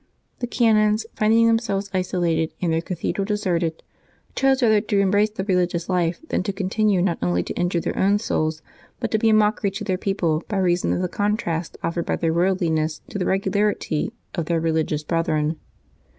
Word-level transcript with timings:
The 0.39 0.47
canons, 0.47 1.05
finding 1.13 1.45
themselves 1.45 1.91
isolated 1.93 2.55
and 2.59 2.73
their 2.73 2.81
cathedral 2.81 3.23
deserted, 3.23 3.83
chose 4.35 4.63
rather 4.63 4.81
to 4.81 4.97
embrace 4.99 5.29
the 5.29 5.43
religious 5.43 5.89
life 5.89 6.19
than 6.29 6.41
to 6.41 6.51
continue 6.51 7.03
not 7.03 7.19
only 7.21 7.43
to 7.43 7.53
injure 7.53 7.81
their 7.81 7.93
o^ti 7.93 8.19
souls, 8.19 8.63
but 8.99 9.11
to 9.11 9.19
be 9.19 9.29
a 9.29 9.33
mockery 9.35 9.69
to 9.69 9.83
their 9.83 9.99
people 9.99 10.41
by 10.47 10.57
reason 10.57 10.91
of 10.91 11.03
the 11.03 11.07
con 11.07 11.37
trast 11.37 11.77
offered 11.83 12.07
by 12.07 12.15
their 12.15 12.33
worldliness 12.33 13.01
to 13.09 13.19
the 13.19 13.27
regularity 13.27 14.11
of 14.33 14.45
their 14.47 14.59
religious 14.59 15.03
brethren. 15.03 15.57